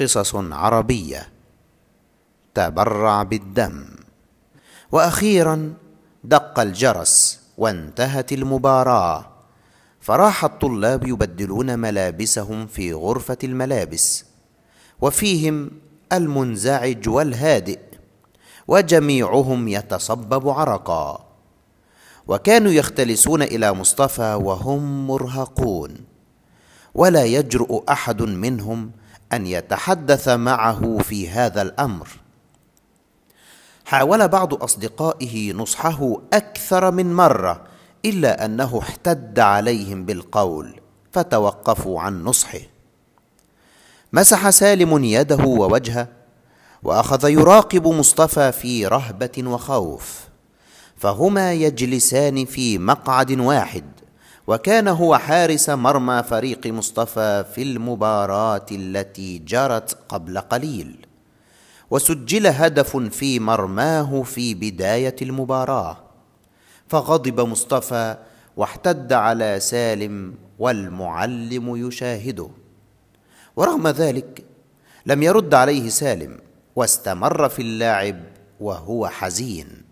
[0.00, 1.28] قصص عربية.
[2.54, 3.84] تبرع بالدم.
[4.92, 5.74] وأخيرا
[6.24, 9.26] دق الجرس وانتهت المباراة.
[10.00, 14.24] فراح الطلاب يبدلون ملابسهم في غرفة الملابس.
[15.00, 15.70] وفيهم
[16.12, 17.78] المنزعج والهادئ.
[18.68, 21.24] وجميعهم يتصبب عرقا.
[22.26, 25.96] وكانوا يختلسون إلى مصطفى وهم مرهقون.
[26.94, 28.90] ولا يجرؤ أحد منهم
[29.36, 32.08] أن يتحدث معه في هذا الأمر.
[33.84, 37.64] حاول بعض أصدقائه نصحه أكثر من مرة
[38.04, 40.80] إلا أنه احتد عليهم بالقول
[41.12, 42.60] فتوقفوا عن نصحه.
[44.12, 46.08] مسح سالم يده ووجهه
[46.82, 50.20] وأخذ يراقب مصطفى في رهبة وخوف
[50.96, 53.84] فهما يجلسان في مقعد واحد.
[54.46, 61.06] وكان هو حارس مرمى فريق مصطفى في المباراة التي جرت قبل قليل.
[61.90, 65.96] وسجل هدف في مرماه في بداية المباراة.
[66.88, 68.16] فغضب مصطفى
[68.56, 72.48] واحتد على سالم والمعلم يشاهده.
[73.56, 74.44] ورغم ذلك
[75.06, 76.38] لم يرد عليه سالم
[76.76, 78.20] واستمر في اللعب
[78.60, 79.83] وهو حزين.